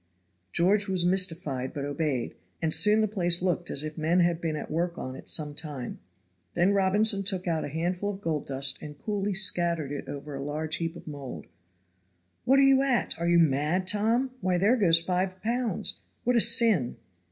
[0.51, 4.55] George was mystified but obeyed, and soon the place looked as if men had been
[4.55, 5.99] at work on it some time.
[6.55, 10.43] Then Robinson took out a handful of gold dust and coolly scattered it over a
[10.43, 11.45] large heap of mould.
[12.45, 13.13] "What are you at?
[13.19, 14.31] Are you mad, Tom?
[14.41, 15.99] Why, there goes five pounds.
[16.23, 16.95] What a sin!"